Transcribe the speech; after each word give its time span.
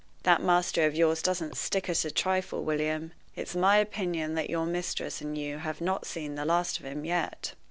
That 0.23 0.41
master 0.41 0.87
of 0.87 0.95
yours 0.95 1.21
doesn't 1.21 1.55
stick 1.57 1.87
at 1.87 2.03
a 2.05 2.09
trifle, 2.09 2.63
William. 2.63 3.11
It's 3.35 3.53
my 3.55 3.77
opinion 3.77 4.33
that 4.33 4.49
your 4.49 4.65
mistress 4.65 5.21
and 5.21 5.37
you 5.37 5.59
have 5.59 5.79
not 5.79 6.07
seen 6.07 6.33
the 6.33 6.43
last 6.43 6.79
of 6.79 6.85
him 6.85 7.05
yet." 7.05 7.53